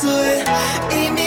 [0.00, 0.42] 岁，
[0.96, 1.19] 一。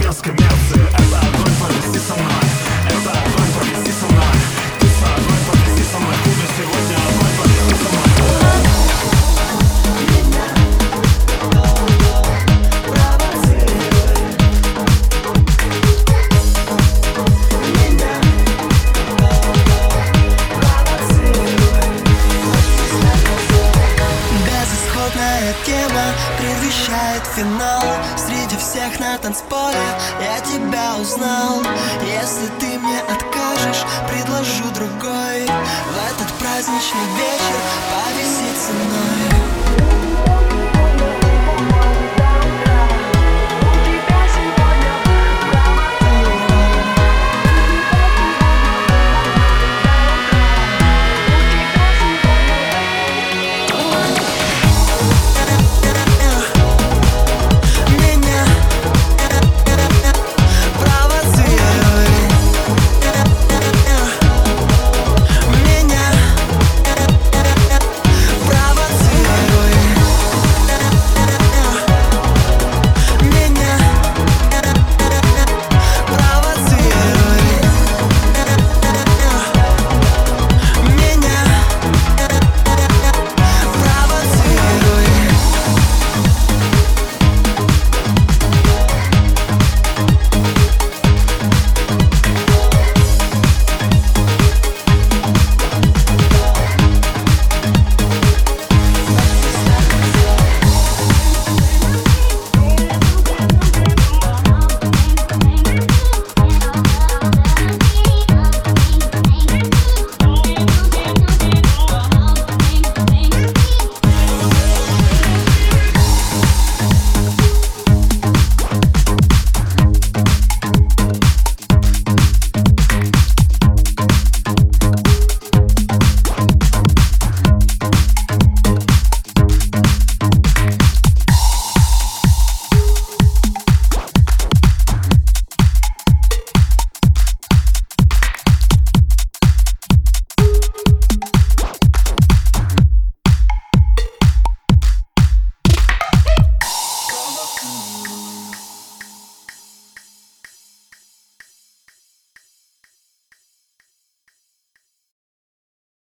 [0.00, 0.82] без коммерции.
[0.88, 2.29] Это огонь, повиси со мной.
[26.38, 27.84] предвещает финал.
[28.16, 29.78] Среди всех на танцполе
[30.20, 31.62] я тебя узнал.
[32.02, 35.44] Если ты мне откажешь, предложу другой.
[35.44, 37.60] В этот праздничный вечер
[37.90, 39.39] повиси ценой